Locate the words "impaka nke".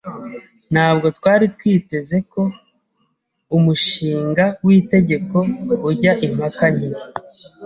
6.25-6.89